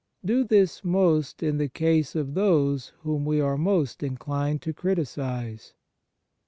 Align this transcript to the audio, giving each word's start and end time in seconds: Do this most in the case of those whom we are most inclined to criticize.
Do 0.25 0.43
this 0.43 0.83
most 0.83 1.43
in 1.43 1.59
the 1.59 1.69
case 1.69 2.15
of 2.15 2.33
those 2.33 2.91
whom 3.03 3.23
we 3.23 3.39
are 3.39 3.55
most 3.55 4.01
inclined 4.01 4.63
to 4.63 4.73
criticize. 4.73 5.75